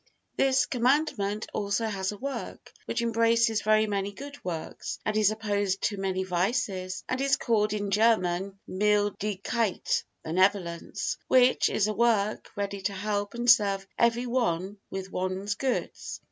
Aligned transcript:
This 0.35 0.65
Commandment 0.65 1.45
also 1.53 1.85
has 1.85 2.11
a 2.11 2.17
work, 2.17 2.73
which 2.85 3.03
embraces 3.03 3.61
very 3.61 3.85
many 3.85 4.11
good 4.11 4.43
works, 4.43 4.97
and 5.05 5.15
is 5.15 5.29
opposed 5.29 5.83
to 5.83 5.97
many 5.97 6.23
vices, 6.23 7.03
and 7.07 7.21
is 7.21 7.37
called 7.37 7.71
in 7.71 7.91
German 7.91 8.57
Mildigkeit, 8.67 10.03
"benevolence;" 10.23 11.17
which 11.27 11.69
is 11.69 11.85
a 11.85 11.93
work 11.93 12.49
ready 12.55 12.81
to 12.81 12.93
help 12.93 13.35
and 13.35 13.47
serve 13.47 13.85
every 13.95 14.25
one 14.25 14.77
with 14.89 15.11
one's 15.11 15.53
goods. 15.53 16.19